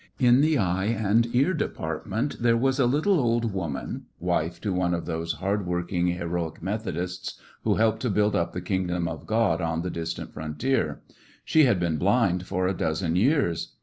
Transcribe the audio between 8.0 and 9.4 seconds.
to build up the kingdom of